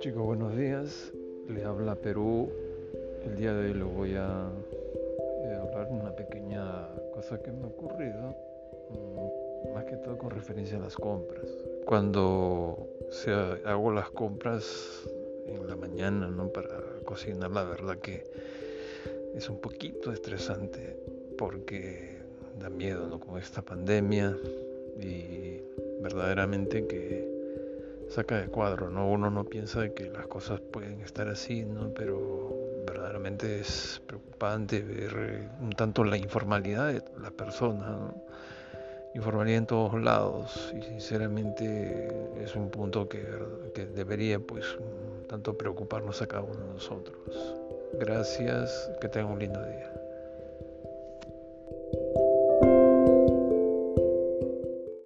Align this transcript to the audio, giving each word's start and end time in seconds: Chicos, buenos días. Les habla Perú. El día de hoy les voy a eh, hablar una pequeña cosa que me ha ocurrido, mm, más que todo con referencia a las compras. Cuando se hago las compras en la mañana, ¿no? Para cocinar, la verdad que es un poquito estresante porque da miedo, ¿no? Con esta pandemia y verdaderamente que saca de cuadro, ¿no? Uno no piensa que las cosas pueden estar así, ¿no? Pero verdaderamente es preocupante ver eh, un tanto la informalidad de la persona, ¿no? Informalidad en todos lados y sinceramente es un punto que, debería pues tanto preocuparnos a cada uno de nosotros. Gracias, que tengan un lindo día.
Chicos, 0.00 0.22
buenos 0.22 0.56
días. 0.56 1.12
Les 1.48 1.64
habla 1.64 1.96
Perú. 1.96 2.48
El 3.24 3.34
día 3.34 3.52
de 3.54 3.66
hoy 3.66 3.74
les 3.74 3.84
voy 3.84 4.14
a 4.14 4.52
eh, 5.42 5.58
hablar 5.60 5.88
una 5.90 6.14
pequeña 6.14 6.88
cosa 7.12 7.42
que 7.42 7.50
me 7.50 7.64
ha 7.64 7.66
ocurrido, 7.66 8.36
mm, 8.90 9.74
más 9.74 9.84
que 9.86 9.96
todo 9.96 10.16
con 10.16 10.30
referencia 10.30 10.78
a 10.78 10.82
las 10.82 10.94
compras. 10.94 11.48
Cuando 11.84 12.86
se 13.10 13.32
hago 13.32 13.90
las 13.90 14.10
compras 14.10 15.08
en 15.46 15.66
la 15.66 15.74
mañana, 15.74 16.28
¿no? 16.28 16.50
Para 16.50 16.78
cocinar, 17.04 17.50
la 17.50 17.64
verdad 17.64 17.98
que 17.98 18.22
es 19.34 19.50
un 19.50 19.60
poquito 19.60 20.12
estresante 20.12 20.96
porque 21.36 22.23
da 22.58 22.70
miedo, 22.70 23.06
¿no? 23.06 23.20
Con 23.20 23.38
esta 23.38 23.62
pandemia 23.62 24.36
y 25.00 25.60
verdaderamente 26.00 26.86
que 26.86 27.34
saca 28.08 28.40
de 28.40 28.48
cuadro, 28.48 28.90
¿no? 28.90 29.10
Uno 29.10 29.30
no 29.30 29.44
piensa 29.44 29.88
que 29.88 30.10
las 30.10 30.26
cosas 30.26 30.60
pueden 30.60 31.00
estar 31.00 31.28
así, 31.28 31.64
¿no? 31.64 31.92
Pero 31.94 32.54
verdaderamente 32.86 33.60
es 33.60 34.00
preocupante 34.06 34.80
ver 34.82 35.14
eh, 35.16 35.48
un 35.60 35.70
tanto 35.70 36.04
la 36.04 36.16
informalidad 36.16 36.92
de 36.92 37.02
la 37.20 37.30
persona, 37.30 37.90
¿no? 37.90 38.14
Informalidad 39.14 39.58
en 39.58 39.66
todos 39.66 40.00
lados 40.02 40.74
y 40.76 40.82
sinceramente 40.82 42.08
es 42.42 42.56
un 42.56 42.68
punto 42.68 43.08
que, 43.08 43.24
debería 43.94 44.40
pues 44.40 44.64
tanto 45.28 45.56
preocuparnos 45.56 46.20
a 46.20 46.26
cada 46.26 46.42
uno 46.42 46.58
de 46.58 46.72
nosotros. 46.74 47.16
Gracias, 48.00 48.90
que 49.00 49.08
tengan 49.08 49.32
un 49.32 49.38
lindo 49.38 49.64
día. 49.64 50.03